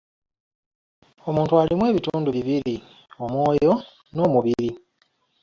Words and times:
Omuntu 1.29 1.53
alimu 1.61 1.83
ebitundu 1.91 2.29
bibiri:Omwoyo 2.35 3.73
n'omubiri. 4.15 4.69